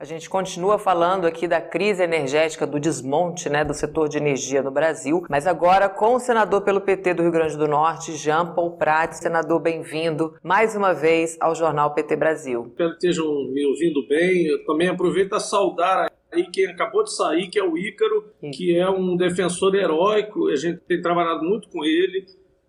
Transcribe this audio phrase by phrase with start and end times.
[0.00, 4.62] A gente continua falando aqui da crise energética, do desmonte né, do setor de energia
[4.62, 8.54] no Brasil, mas agora com o senador pelo PT do Rio Grande do Norte, Jean
[8.54, 9.14] Paul Prat.
[9.14, 12.66] Senador, bem-vindo mais uma vez ao Jornal PT Brasil.
[12.68, 14.46] Espero que estejam me ouvindo bem.
[14.46, 18.78] Eu também aproveito a saudar aí quem acabou de sair, que é o Ícaro, que
[18.78, 20.46] é um defensor heróico.
[20.46, 22.24] A gente tem trabalhado muito com ele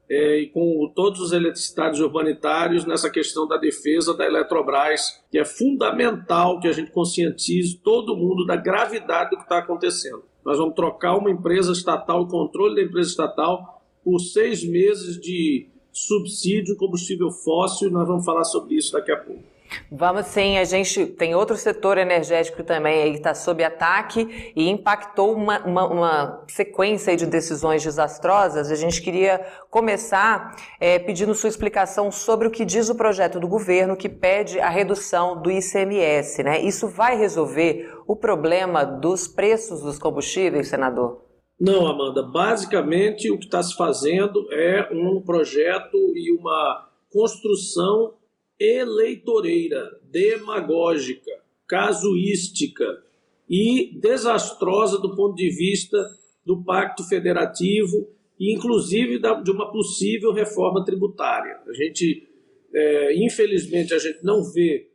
[0.10, 5.46] é, e com todos os eletricitários urbanitários nessa questão da defesa da Eletrobras, que é
[5.46, 10.24] fundamental que a gente conscientize todo mundo da gravidade do que está acontecendo.
[10.44, 15.68] Nós vamos trocar uma empresa estatal, o controle da empresa estatal, por seis meses de
[15.92, 19.44] subsídio combustível fóssil, e nós vamos falar sobre isso daqui a pouco.
[19.92, 24.70] Vamos sim, a gente tem outro setor energético também aí que está sob ataque e
[24.70, 28.72] impactou uma, uma, uma, sequência de decisões desastrosas.
[28.72, 33.48] A gente queria começar é, pedindo sua explicação sobre o que diz o projeto do
[33.48, 36.44] governo que pede a redução do ICMS.
[36.44, 36.62] Né?
[36.62, 41.30] Isso vai resolver o problema dos preços dos combustíveis, senador?
[41.60, 42.24] Não, Amanda.
[42.24, 48.19] Basicamente, o que está se fazendo é um projeto e uma construção
[48.60, 51.32] eleitoreira, demagógica,
[51.68, 53.04] casuística
[53.50, 55.98] e desastrosa do ponto de vista
[56.46, 61.60] do pacto federativo e, inclusive, de uma possível reforma tributária.
[61.68, 62.28] A gente,
[62.74, 64.90] é, infelizmente, a gente não vê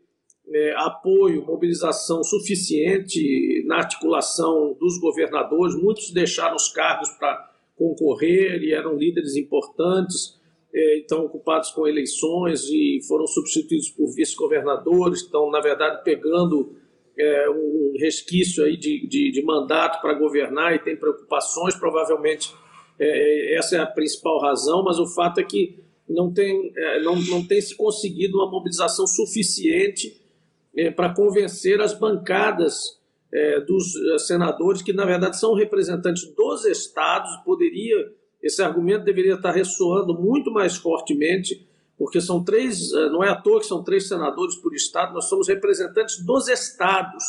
[0.53, 5.75] é, apoio, mobilização suficiente na articulação dos governadores.
[5.75, 10.39] Muitos deixaram os cargos para concorrer e eram líderes importantes
[10.75, 16.75] estão ocupados com eleições e foram substituídos por vice-governadores, estão, na verdade, pegando
[17.19, 22.52] é, um resquício aí de, de, de mandato para governar e tem preocupações, provavelmente
[22.98, 27.17] é, essa é a principal razão, mas o fato é que não tem, é, não,
[27.17, 30.20] não tem se conseguido uma mobilização suficiente
[30.77, 33.00] é, para convencer as bancadas
[33.33, 33.92] é, dos
[34.27, 37.97] senadores, que na verdade são representantes dos estados, poderia
[38.45, 43.35] esse argumento deveria estar ressoando muito mais fortemente, porque são três, eh, não é à
[43.35, 47.24] toa que são três senadores por estado, nós somos representantes dos estados.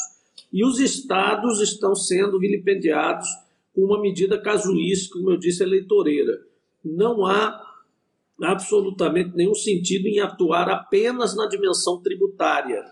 [0.51, 3.29] E os estados estão sendo vilipendiados
[3.73, 6.41] com uma medida casuística, como eu disse, eleitoreira.
[6.83, 7.63] Não há
[8.41, 12.83] absolutamente nenhum sentido em atuar apenas na dimensão tributária,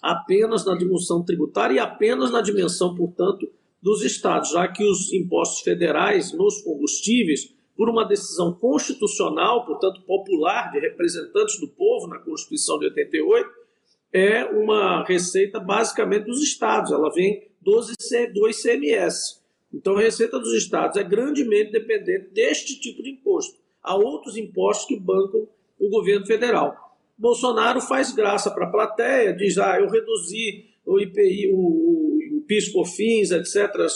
[0.00, 3.50] apenas na dimensão tributária e apenas na dimensão, portanto,
[3.82, 10.70] dos estados, já que os impostos federais nos combustíveis por uma decisão constitucional, portanto popular,
[10.70, 13.50] de representantes do povo na Constituição de 88,
[14.12, 19.40] é uma receita basicamente dos estados, ela vem do ICMS.
[19.72, 23.56] Então, a receita dos estados é grandemente dependente deste tipo de imposto.
[23.82, 26.76] Há outros impostos que bancam o governo federal.
[27.16, 32.40] Bolsonaro faz graça para a plateia, diz: ah, eu reduzi o IPI, o, o, o
[32.42, 33.86] PIS-COFINS, etc.,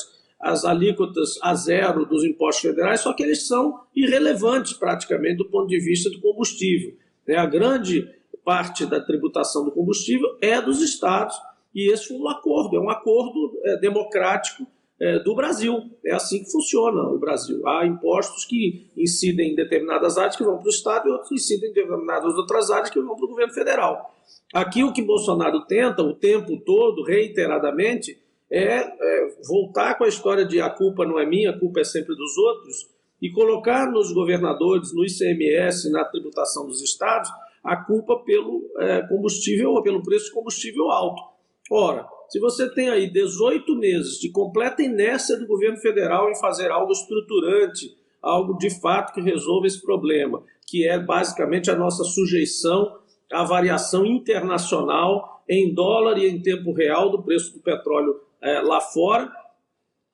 [0.65, 5.79] alíquotas a zero dos impostos federais, só que eles são irrelevantes praticamente do ponto de
[5.79, 6.95] vista do combustível.
[7.27, 7.37] Né?
[7.37, 8.09] A grande
[8.45, 11.37] parte da tributação do combustível é dos estados
[11.75, 14.67] e esse foi um acordo, é um acordo é, democrático
[14.99, 15.91] é, do Brasil.
[16.05, 17.67] É assim que funciona o Brasil.
[17.69, 21.71] Há impostos que incidem em determinadas áreas que vão para o Estado e outros incidem
[21.71, 24.15] em determinadas outras áreas que vão para o governo federal.
[24.55, 28.19] Aqui o que Bolsonaro tenta o tempo todo, reiteradamente,
[28.51, 31.85] é, é voltar com a história de a culpa não é minha, a culpa é
[31.85, 32.89] sempre dos outros,
[33.21, 37.31] e colocar nos governadores, no ICMS, na tributação dos estados,
[37.65, 41.23] a culpa pelo é, combustível ou pelo preço de combustível alto.
[41.71, 46.71] Ora, se você tem aí 18 meses de completa inércia do governo federal em fazer
[46.71, 52.99] algo estruturante, algo de fato que resolva esse problema, que é basicamente a nossa sujeição
[53.33, 58.81] à variação internacional em dólar e em tempo real do preço do petróleo é, lá
[58.81, 59.31] fora,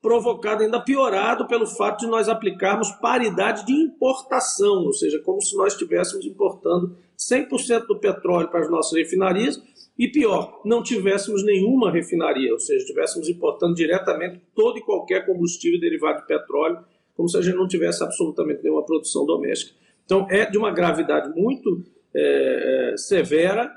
[0.00, 5.56] provocado ainda piorado pelo fato de nós aplicarmos paridade de importação, ou seja, como se
[5.56, 9.62] nós estivéssemos importando 100% do petróleo para as nossas refinarias
[9.96, 15.78] e pior, não tivéssemos nenhuma refinaria, ou seja, estivéssemos importando diretamente todo e qualquer combustível
[15.78, 16.78] derivado de petróleo,
[17.14, 19.76] como se a gente não tivesse absolutamente nenhuma produção doméstica.
[20.04, 21.84] Então é de uma gravidade muito
[22.14, 23.72] é, severa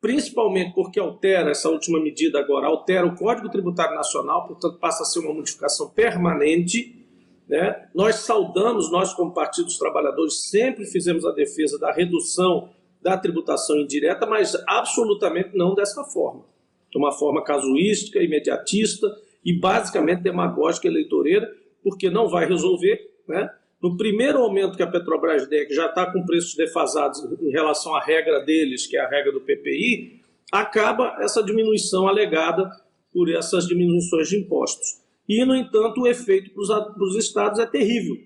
[0.00, 5.06] principalmente porque altera essa última medida agora, altera o Código Tributário Nacional, portanto passa a
[5.06, 7.06] ser uma modificação permanente.
[7.46, 7.88] Né?
[7.94, 12.70] Nós saudamos, nós como Partido dos Trabalhadores sempre fizemos a defesa da redução
[13.02, 16.44] da tributação indireta, mas absolutamente não dessa forma.
[16.90, 19.06] De uma forma casuística, imediatista
[19.44, 21.50] e basicamente demagógica eleitoreira,
[21.82, 23.48] porque não vai resolver, né?
[23.82, 27.94] No primeiro aumento que a Petrobras der, que já está com preços defasados em relação
[27.94, 30.20] à regra deles, que é a regra do PPI,
[30.52, 32.70] acaba essa diminuição alegada
[33.12, 35.00] por essas diminuições de impostos.
[35.28, 38.16] E, no entanto, o efeito para os estados é terrível.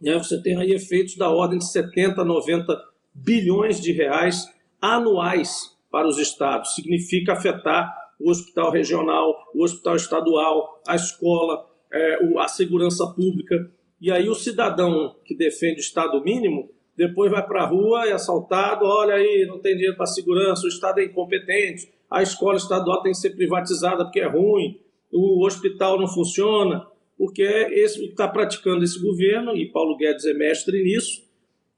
[0.00, 0.18] Né?
[0.18, 2.76] Você tem aí efeitos da ordem de 70, 90
[3.14, 4.46] bilhões de reais
[4.80, 6.74] anuais para os estados.
[6.74, 13.70] Significa afetar o hospital regional, o hospital estadual, a escola, é, a segurança pública.
[14.00, 18.12] E aí o cidadão que defende o Estado mínimo depois vai para a rua, é
[18.12, 23.02] assaltado, olha aí, não tem dinheiro para segurança, o Estado é incompetente, a escola estadual
[23.02, 24.78] tem que ser privatizada porque é ruim,
[25.12, 26.86] o hospital não funciona,
[27.16, 31.24] porque esse que está praticando esse governo, e Paulo Guedes é mestre nisso,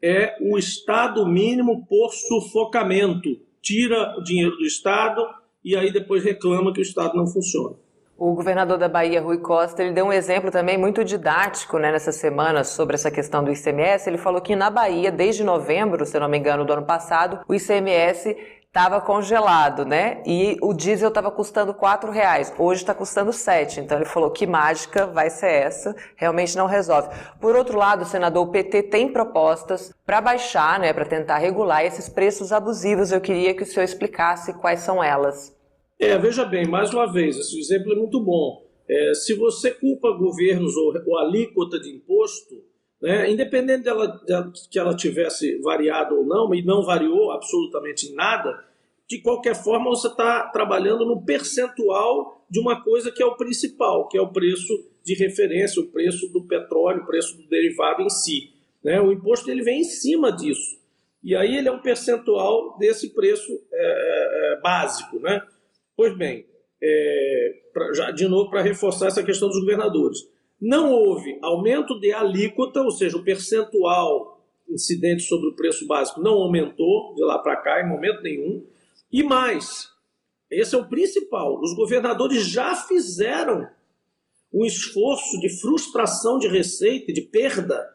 [0.03, 3.41] é o Estado mínimo por sufocamento.
[3.61, 5.27] Tira o dinheiro do Estado
[5.65, 7.77] e aí depois reclama que o Estado não funciona.
[8.19, 12.11] O governador da Bahia, Rui Costa, ele deu um exemplo também muito didático né, nessa
[12.11, 14.09] semana sobre essa questão do ICMS.
[14.09, 17.55] Ele falou que na Bahia, desde novembro, se não me engano, do ano passado, o
[17.55, 18.35] ICMS
[18.67, 20.23] estava congelado, né?
[20.25, 22.53] E o diesel estava custando quatro reais.
[22.57, 23.81] Hoje está custando sete.
[23.81, 25.95] Então ele falou que mágica vai ser essa.
[26.17, 27.11] Realmente não resolve.
[27.39, 30.91] Por outro lado, senador, o PT tem propostas para baixar, né?
[30.93, 33.13] Para tentar regular esses preços abusivos.
[33.13, 35.56] Eu queria que o senhor explicasse quais são elas.
[35.99, 38.67] É, veja bem, mais uma vez, esse exemplo é muito bom.
[38.89, 42.63] É, se você culpa governos ou, ou alíquota de imposto,
[43.01, 44.21] né, independente dela,
[44.71, 48.65] que ela tivesse variado ou não, e não variou absolutamente nada,
[49.09, 54.09] de qualquer forma você está trabalhando no percentual de uma coisa que é o principal,
[54.09, 54.73] que é o preço
[55.05, 58.51] de referência, o preço do petróleo, o preço do derivado em si.
[58.83, 59.01] Né?
[59.01, 60.77] O imposto ele vem em cima disso.
[61.23, 65.19] E aí ele é um percentual desse preço é, é, é básico.
[65.21, 65.41] Né?
[65.97, 66.47] Pois bem,
[66.83, 70.19] é, pra, já de novo para reforçar essa questão dos governadores,
[70.61, 74.37] não houve aumento de alíquota, ou seja, o percentual
[74.69, 78.65] incidente sobre o preço básico não aumentou de lá para cá em momento nenhum.
[79.13, 79.89] E mais,
[80.51, 83.69] esse é o principal, os governadores já fizeram
[84.53, 87.95] um esforço de frustração de receita, de perda.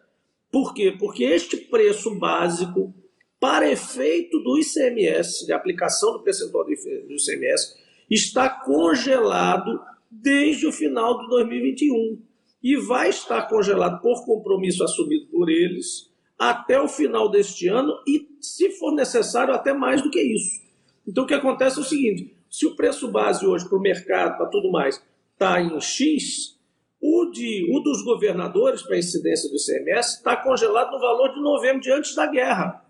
[0.51, 0.95] Por quê?
[0.97, 2.93] Porque este preço básico,
[3.39, 7.75] para efeito do ICMS, de aplicação do percentual do ICMS,
[8.15, 12.21] está congelado desde o final de 2021
[12.61, 18.27] e vai estar congelado por compromisso assumido por eles até o final deste ano e,
[18.41, 20.61] se for necessário, até mais do que isso.
[21.07, 24.37] Então, o que acontece é o seguinte: se o preço base hoje para o mercado,
[24.37, 25.01] para tudo mais,
[25.33, 26.59] está em X,
[27.01, 31.81] o, de, o dos governadores para incidência do ICMS está congelado no valor de novembro,
[31.81, 32.85] diante da guerra,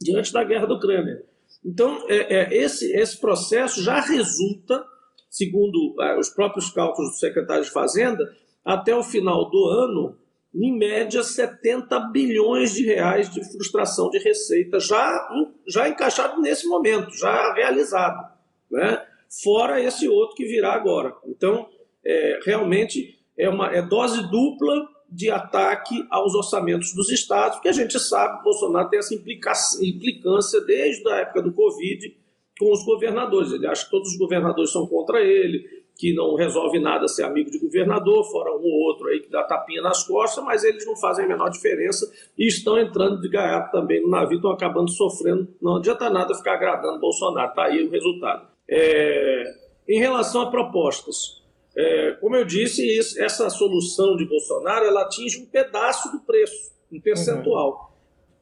[0.00, 1.24] diante da guerra do Ucrânia.
[1.66, 4.84] Então, é, é, esse, esse processo já resulta,
[5.28, 8.24] segundo é, os próprios cálculos do secretário de Fazenda,
[8.64, 10.16] até o final do ano,
[10.54, 15.28] em média, 70 bilhões de reais de frustração de receita, já,
[15.68, 18.32] já encaixado nesse momento, já realizado.
[18.70, 19.04] Né?
[19.42, 21.14] Fora esse outro que virá agora.
[21.26, 21.68] Então,
[22.04, 27.72] é, realmente é uma é dose dupla de ataque aos orçamentos dos estados, porque a
[27.72, 32.16] gente sabe que Bolsonaro tem essa implicância desde a época do Covid
[32.58, 33.52] com os governadores.
[33.52, 35.64] Ele acha que todos os governadores são contra ele,
[35.96, 39.42] que não resolve nada ser amigo de governador, fora um ou outro aí que dá
[39.44, 43.72] tapinha nas costas, mas eles não fazem a menor diferença e estão entrando de gaiato
[43.72, 45.48] também no navio, estão acabando sofrendo.
[45.60, 48.46] Não adianta nada ficar agradando Bolsonaro, está aí o resultado.
[48.68, 49.44] É...
[49.88, 51.42] Em relação a propostas,
[51.76, 57.00] é, como eu disse, essa solução de Bolsonaro ela atinge um pedaço do preço, um
[57.00, 57.92] percentual.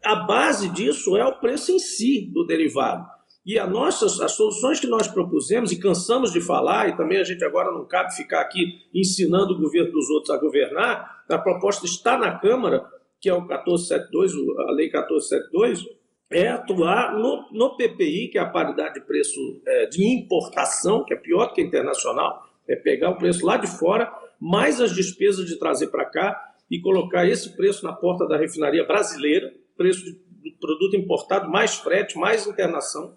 [0.04, 0.12] Uhum.
[0.12, 3.04] A base disso é o preço em si do derivado.
[3.44, 7.24] E a nossas, as soluções que nós propusemos, e cansamos de falar, e também a
[7.24, 11.84] gente agora não cabe ficar aqui ensinando o governo dos outros a governar, a proposta
[11.84, 12.86] está na Câmara,
[13.20, 15.84] que é o 1472, a Lei 1472,
[16.30, 21.12] é atuar no, no PPI, que é a paridade de preço é, de importação, que
[21.12, 25.46] é pior do que internacional, é pegar o preço lá de fora, mais as despesas
[25.46, 30.04] de trazer para cá e colocar esse preço na porta da refinaria brasileira, preço
[30.42, 33.16] de produto importado, mais frete, mais internação.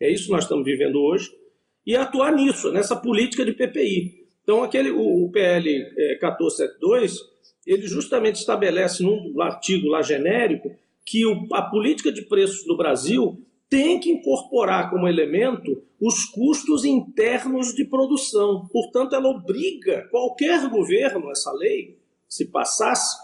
[0.00, 1.30] É isso que nós estamos vivendo hoje.
[1.86, 4.26] E atuar nisso, nessa política de PPI.
[4.42, 7.18] Então, aquele, o, PL é, 1472,
[7.66, 14.00] ele justamente estabelece num artigo lá genérico que a política de preços no Brasil tem
[14.00, 18.66] que incorporar como elemento os custos internos de produção.
[18.72, 21.98] Portanto, ela obriga qualquer governo, essa lei,
[22.28, 23.16] se passasse,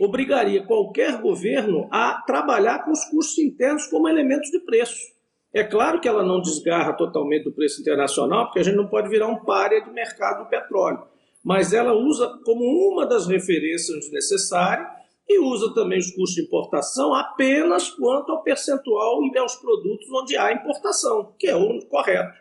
[0.00, 5.12] obrigaria qualquer governo a trabalhar com os custos internos como elementos de preço.
[5.54, 9.08] É claro que ela não desgarra totalmente do preço internacional, porque a gente não pode
[9.08, 11.02] virar um párea de mercado do petróleo,
[11.44, 17.14] mas ela usa como uma das referências necessárias e usa também os custos de importação
[17.14, 22.38] apenas quanto ao percentual e aos produtos onde há importação, que é o correto.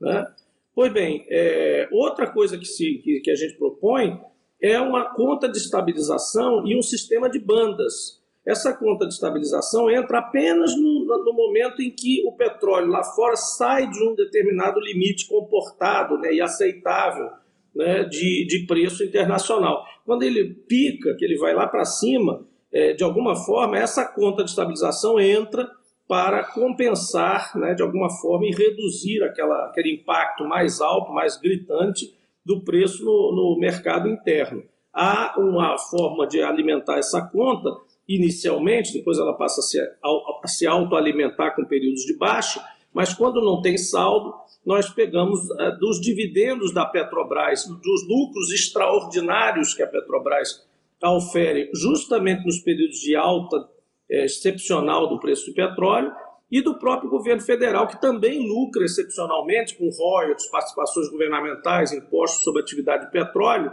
[0.00, 0.26] Né?
[0.74, 4.20] Pois bem, é, outra coisa que, se, que, que a gente propõe
[4.60, 8.22] é uma conta de estabilização e um sistema de bandas.
[8.44, 13.36] Essa conta de estabilização entra apenas no, no, momento em que o petróleo lá fora
[13.36, 17.30] sai de um determinado limite comportado né, e aceitável
[17.74, 19.84] né, de, de preço internacional.
[20.04, 24.42] Quando ele pica, que ele vai lá para cima, é, de alguma forma, essa conta
[24.42, 25.70] de estabilização entra
[26.08, 32.12] para compensar, né, de alguma forma, e reduzir aquela, aquele impacto mais alto, mais gritante
[32.44, 34.62] do preço no, no mercado interno.
[34.92, 37.70] Há uma forma de alimentar essa conta
[38.06, 42.62] inicialmente, depois ela passa a se, a se autoalimentar com períodos de baixa,
[42.92, 44.34] mas quando não tem saldo,
[44.64, 50.66] nós pegamos uh, dos dividendos da Petrobras, dos lucros extraordinários que a Petrobras
[51.02, 53.68] ofere justamente nos períodos de alta
[54.08, 56.12] é, excepcional do preço do petróleo,
[56.52, 62.60] e do próprio governo federal, que também lucra excepcionalmente com royalties, participações governamentais, impostos sobre
[62.60, 63.72] atividade de petróleo,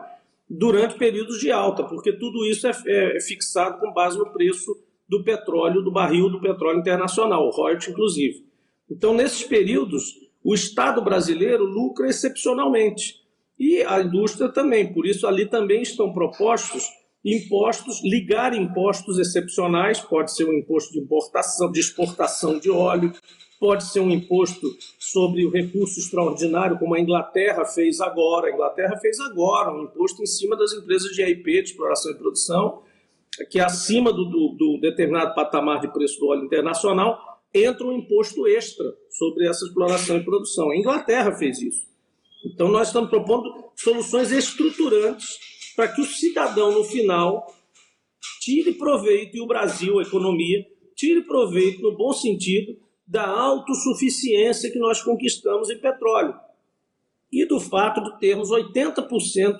[0.50, 4.74] durante períodos de alta, porque tudo isso é, é, é fixado com base no preço
[5.10, 8.46] do petróleo, do barril do petróleo internacional, o royalties inclusive.
[8.90, 13.16] Então, nesses períodos, o Estado brasileiro lucra excepcionalmente.
[13.58, 16.84] E a indústria também, por isso ali também estão propostos
[17.24, 23.14] impostos, ligar impostos excepcionais, pode ser um imposto de importação, de exportação de óleo,
[23.60, 24.66] pode ser um imposto
[24.98, 28.48] sobre o recurso extraordinário, como a Inglaterra fez agora.
[28.48, 32.16] A Inglaterra fez agora um imposto em cima das empresas de IP, de exploração e
[32.16, 32.84] produção,
[33.50, 38.48] que acima do, do, do determinado patamar de preço do óleo internacional, entra um imposto
[38.48, 40.72] extra sobre essa exploração e produção.
[40.72, 41.88] A Inglaterra fez isso.
[42.46, 45.38] Então, nós estamos propondo soluções estruturantes
[45.76, 47.54] para que o cidadão, no final,
[48.40, 50.66] tire proveito, e o Brasil, a economia,
[50.96, 56.36] tire proveito, no bom sentido, da autossuficiência que nós conquistamos em petróleo
[57.32, 59.58] e do fato de termos 80%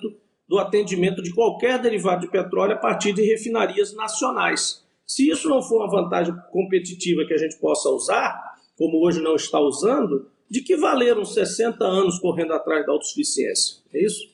[0.48, 4.84] do atendimento de qualquer derivado de petróleo a partir de refinarias nacionais.
[5.10, 9.34] Se isso não for uma vantagem competitiva que a gente possa usar, como hoje não
[9.34, 13.82] está usando, de que valeram 60 anos correndo atrás da autossuficiência?
[13.92, 14.29] É isso?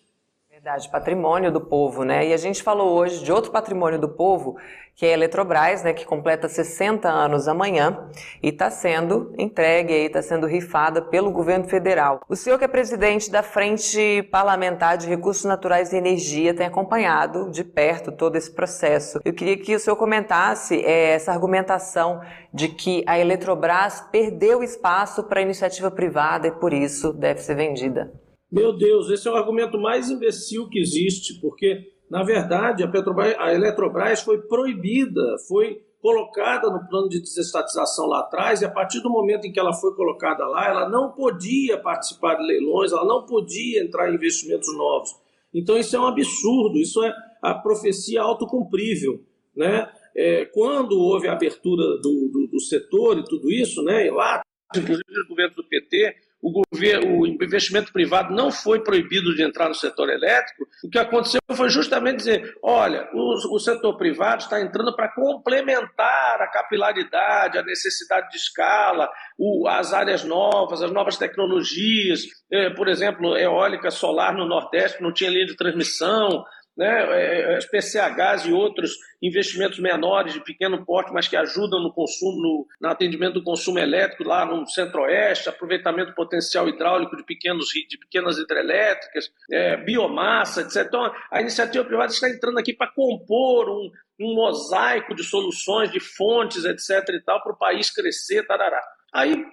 [0.90, 2.26] Patrimônio do povo, né?
[2.26, 4.56] E a gente falou hoje de outro patrimônio do povo,
[4.96, 8.08] que é a Eletrobras, né, que completa 60 anos amanhã
[8.42, 12.20] e está sendo entregue aí, está sendo rifada pelo governo federal.
[12.28, 17.49] O senhor que é presidente da Frente Parlamentar de Recursos Naturais e Energia tem acompanhado
[17.50, 19.20] de perto todo esse processo.
[19.25, 22.20] Eu queria que o senhor comentasse é, essa argumentação
[22.52, 28.25] de que a Eletrobras perdeu espaço para iniciativa privada e por isso deve ser vendida.
[28.50, 33.35] Meu Deus, esse é o argumento mais imbecil que existe, porque, na verdade, a, Petrobras,
[33.38, 39.00] a Eletrobras foi proibida, foi colocada no plano de desestatização lá atrás, e a partir
[39.00, 43.05] do momento em que ela foi colocada lá, ela não podia participar de leilões, ela
[43.05, 45.11] não podia entrar em investimentos novos.
[45.53, 47.12] Então, isso é um absurdo, isso é
[47.43, 49.25] a profecia autocumprível.
[49.57, 49.91] Né?
[50.15, 54.43] É, quando houve a abertura do, do, do setor e tudo isso, né, lá,
[54.76, 56.15] inclusive no governo do PT,
[56.47, 60.99] o, governo, o investimento privado não foi proibido de entrar no setor elétrico, o que
[60.99, 67.59] aconteceu foi justamente dizer: olha, o, o setor privado está entrando para complementar a capilaridade,
[67.59, 72.23] a necessidade de escala, o, as áreas novas, as novas tecnologias,
[72.53, 76.45] eh, por exemplo, eólica solar no Nordeste, não tinha linha de transmissão,
[76.76, 82.40] né, é, PCHs e outros investimentos menores de pequeno porte, mas que ajudam no consumo,
[82.40, 87.99] no, no atendimento do consumo elétrico lá no centro-oeste, aproveitamento potencial hidráulico de, pequenos, de
[87.99, 90.85] pequenas hidrelétricas, é, biomassa, etc.
[90.87, 93.90] Então, a iniciativa privada está entrando aqui para compor um,
[94.21, 97.09] um mosaico de soluções, de fontes, etc.
[97.14, 98.83] e tal, para o país crescer, tarará.
[99.12, 99.45] Aí,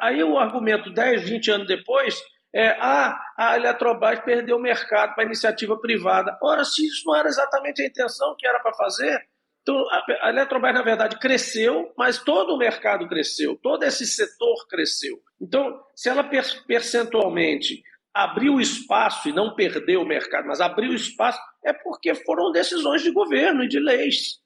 [0.00, 2.18] aí o argumento 10, 20 anos depois
[2.56, 6.38] é, ah, a Eletrobras perdeu o mercado para iniciativa privada.
[6.42, 9.28] Ora, se isso não era exatamente a intenção que era para fazer,
[9.60, 9.76] então
[10.22, 15.18] a Eletrobras, na verdade, cresceu, mas todo o mercado cresceu, todo esse setor cresceu.
[15.38, 16.24] Então, se ela
[16.66, 17.82] percentualmente
[18.14, 23.10] abriu espaço e não perdeu o mercado, mas abriu espaço, é porque foram decisões de
[23.10, 24.38] governo e de leis.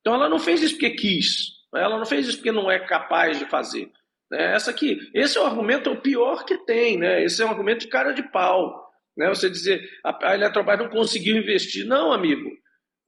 [0.00, 3.38] Então, ela não fez isso porque quis, ela não fez isso porque não é capaz
[3.38, 3.92] de fazer.
[4.30, 4.54] Né?
[4.54, 7.24] Essa aqui, esse é o argumento o pior que tem, né?
[7.24, 9.28] Esse é um argumento de cara de pau, né?
[9.28, 12.50] Você dizer a, a Eletrobras não conseguiu investir, não, amigo.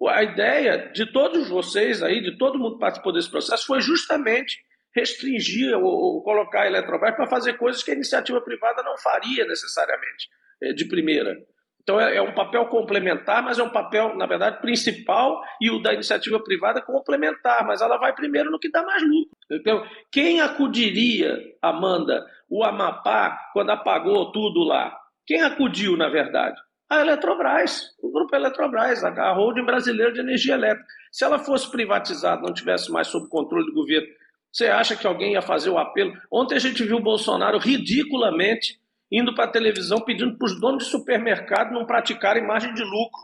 [0.08, 4.56] A ideia de todos vocês aí, de todo mundo que participou desse processo, foi justamente
[4.96, 9.46] restringir ou, ou colocar a Eletrobras para fazer coisas que a iniciativa privada não faria
[9.46, 10.28] necessariamente
[10.62, 11.36] eh, de primeira.
[11.90, 15.82] Então é, é, um papel complementar, mas é um papel, na verdade, principal e o
[15.82, 19.36] da iniciativa privada complementar, mas ela vai primeiro no que dá mais lucro.
[19.50, 24.96] Então, quem acudiria, Amanda, o Amapá, quando apagou tudo lá?
[25.26, 26.60] Quem acudiu, na verdade?
[26.88, 30.86] A Eletrobras, o grupo Eletrobras, a holding brasileira de energia elétrica.
[31.10, 34.06] Se ela fosse privatizada, não tivesse mais sob controle do governo,
[34.52, 36.12] você acha que alguém ia fazer o apelo?
[36.30, 38.79] Ontem a gente viu o Bolsonaro ridiculamente
[39.10, 43.22] indo para a televisão pedindo para os donos de supermercado não praticarem margem de lucro.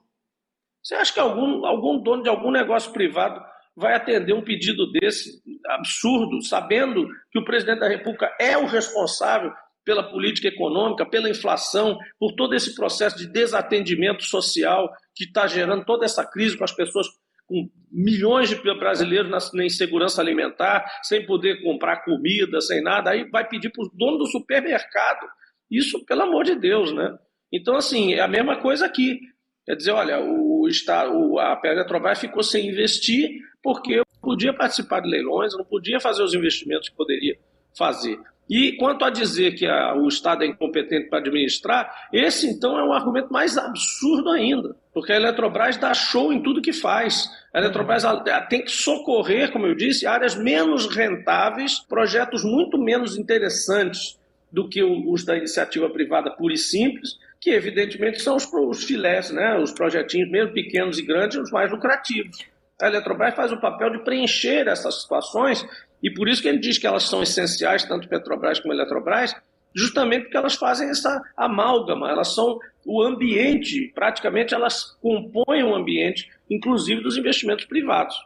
[0.82, 3.40] Você acha que algum, algum dono de algum negócio privado
[3.76, 9.52] vai atender um pedido desse absurdo, sabendo que o presidente da República é o responsável
[9.84, 15.84] pela política econômica, pela inflação, por todo esse processo de desatendimento social que está gerando
[15.84, 17.06] toda essa crise com as pessoas
[17.46, 23.48] com milhões de brasileiros na, insegurança alimentar, sem poder comprar comida, sem nada, aí vai
[23.48, 25.26] pedir para o dono do supermercado
[25.70, 27.16] isso, pelo amor de Deus, né?
[27.52, 29.20] Então, assim, é a mesma coisa aqui.
[29.64, 35.08] Quer dizer, olha, o Estado, a Petrobras ficou sem investir porque eu podia participar de
[35.08, 37.36] leilões, eu não podia fazer os investimentos que poderia
[37.76, 38.18] fazer.
[38.48, 42.84] E quanto a dizer que a, o Estado é incompetente para administrar, esse então é
[42.84, 47.28] um argumento mais absurdo ainda, porque a Eletrobras dá show em tudo que faz.
[47.52, 48.04] A Eletrobras
[48.48, 54.16] tem que socorrer, como eu disse, áreas menos rentáveis, projetos muito menos interessantes
[54.50, 59.30] do que os da iniciativa privada pura e simples, que evidentemente são os, os filés,
[59.30, 62.38] né, os projetinhos mesmo pequenos e grandes, os mais lucrativos.
[62.80, 65.66] A Eletrobras faz o papel de preencher essas situações
[66.02, 69.34] e por isso que ele diz que elas são essenciais, tanto Petrobras como Eletrobras,
[69.74, 76.30] justamente porque elas fazem essa amálgama, elas são o ambiente, praticamente elas compõem o ambiente,
[76.50, 78.16] inclusive dos investimentos privados.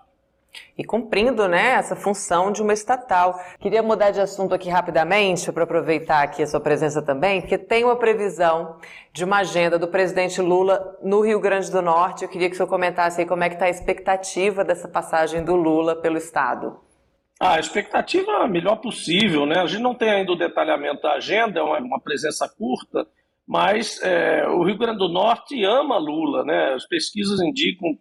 [0.76, 3.38] E cumprindo né, essa função de uma estatal.
[3.60, 7.84] Queria mudar de assunto aqui rapidamente, para aproveitar aqui a sua presença também, porque tem
[7.84, 8.76] uma previsão
[9.12, 12.24] de uma agenda do presidente Lula no Rio Grande do Norte.
[12.24, 15.44] Eu queria que o senhor comentasse aí como é que está a expectativa dessa passagem
[15.44, 16.78] do Lula pelo Estado.
[17.42, 19.60] Ah, a expectativa é a melhor possível, né?
[19.60, 23.06] A gente não tem ainda o detalhamento da agenda, é uma, presença curta,
[23.48, 26.74] mas é, o Rio Grande do Norte ama Lula, né?
[26.74, 27.96] As pesquisas indicam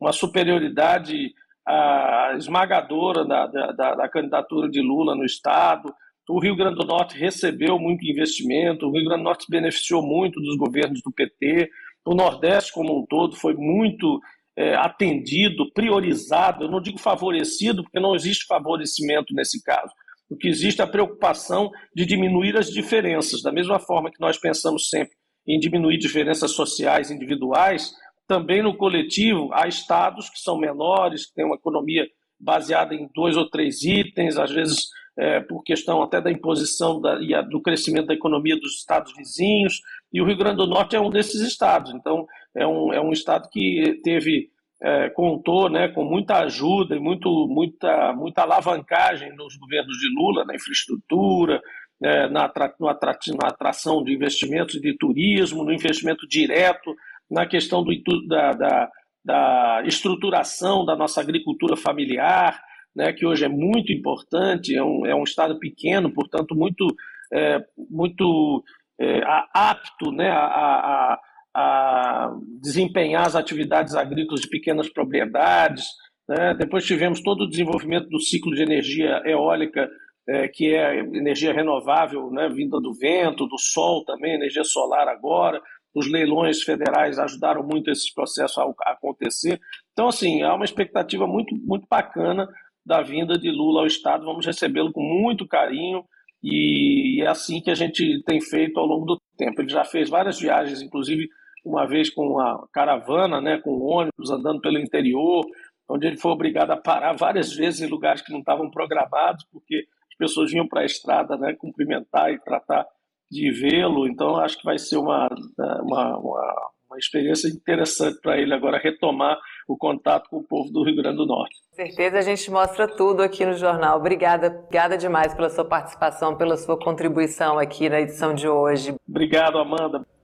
[0.00, 1.32] uma superioridade
[1.66, 5.92] a esmagadora da, da, da, candidatura de Lula no Estado.
[6.28, 10.40] O Rio Grande do Norte recebeu muito investimento, o Rio Grande do Norte beneficiou muito
[10.40, 11.68] dos governos do PT,
[12.04, 14.20] o Nordeste como um todo foi muito
[14.56, 19.92] é, atendido, priorizado, eu não digo favorecido, porque não existe favorecimento nesse caso.
[20.28, 24.38] O que existe é a preocupação de diminuir as diferenças, da mesma forma que nós
[24.38, 25.14] pensamos sempre
[25.46, 27.92] em diminuir diferenças sociais individuais,
[28.32, 32.08] também no coletivo, há estados que são menores, que têm uma economia
[32.40, 34.86] baseada em dois ou três itens, às vezes
[35.18, 39.12] é, por questão até da imposição da, e a, do crescimento da economia dos estados
[39.14, 41.92] vizinhos, e o Rio Grande do Norte é um desses estados.
[41.92, 44.48] Então, é um, é um estado que teve,
[44.82, 50.46] é, contou né, com muita ajuda e muito, muita, muita alavancagem nos governos de Lula,
[50.46, 51.60] na infraestrutura,
[52.02, 56.96] é, na, na atração de investimentos de turismo, no investimento direto
[57.30, 57.92] na questão do,
[58.26, 58.90] da, da,
[59.24, 62.60] da estruturação da nossa agricultura familiar,
[62.94, 66.86] né, que hoje é muito importante, é um, é um estado pequeno, portanto, muito,
[67.32, 67.58] é,
[67.90, 68.62] muito
[69.00, 69.22] é,
[69.54, 71.20] apto né, a, a,
[71.54, 75.86] a, desempenhar as atividades agrícolas de pequenas propriedades.
[76.28, 76.54] Né?
[76.54, 79.88] Depois tivemos todo o desenvolvimento do ciclo de energia eólica,
[80.28, 85.60] é, que é energia renovável, né, vinda do vento, do sol também, energia solar agora
[85.94, 89.60] os leilões federais ajudaram muito esse processo a acontecer.
[89.92, 92.48] Então, assim, há uma expectativa muito, muito bacana
[92.84, 94.24] da vinda de Lula ao Estado.
[94.24, 96.04] Vamos recebê-lo com muito carinho
[96.42, 99.60] e é assim que a gente tem feito ao longo do tempo.
[99.60, 101.28] Ele já fez várias viagens, inclusive
[101.64, 105.44] uma vez com a caravana, né, com ônibus, andando pelo interior,
[105.88, 109.86] onde ele foi obrigado a parar várias vezes em lugares que não estavam programados, porque
[110.10, 112.86] as pessoas vinham para a estrada né, cumprimentar e tratar
[113.32, 115.26] de vê-lo, então acho que vai ser uma,
[115.58, 120.70] né, uma, uma, uma experiência interessante para ele agora retomar o contato com o povo
[120.70, 121.54] do Rio Grande do Norte.
[121.70, 123.96] Com certeza a gente mostra tudo aqui no jornal.
[123.96, 128.94] Obrigada, obrigada demais pela sua participação, pela sua contribuição aqui na edição de hoje.
[129.08, 130.06] Obrigado, Amanda.